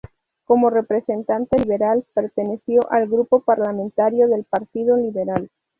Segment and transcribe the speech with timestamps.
[0.45, 5.51] Como representante liberal, perteneció al grupo parlamentario del Partido Liberal.